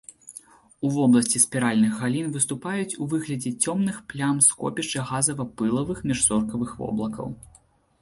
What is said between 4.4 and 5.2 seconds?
скопішчы